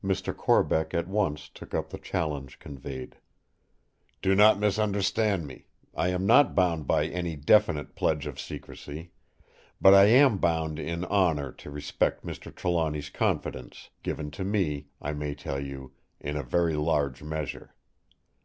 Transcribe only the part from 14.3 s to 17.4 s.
to me, I may tell you, in a very large